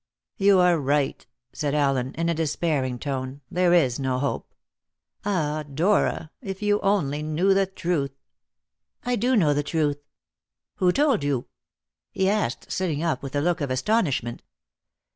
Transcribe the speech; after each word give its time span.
"You 0.37 0.57
are 0.57 0.79
right," 0.79 1.27
said 1.53 1.75
Allen 1.75 2.15
in 2.15 2.27
a 2.27 2.33
despairing 2.33 2.97
tone; 2.97 3.41
"there 3.51 3.71
is 3.71 3.99
no 3.99 4.17
hope. 4.17 4.51
Ah, 5.23 5.63
Dora, 5.71 6.31
if 6.41 6.63
you 6.63 6.79
only 6.79 7.21
knew 7.21 7.53
the 7.53 7.67
truth!" 7.67 8.17
"I 9.03 9.15
do 9.15 9.35
know 9.35 9.53
the 9.53 9.61
truth." 9.61 9.99
"Who 10.77 10.91
told 10.91 11.23
you?" 11.23 11.45
he 12.09 12.27
asked, 12.27 12.71
sitting 12.71 13.03
up 13.03 13.21
with 13.21 13.35
a 13.35 13.41
look 13.41 13.61
of 13.61 13.69
astonishment. 13.69 14.41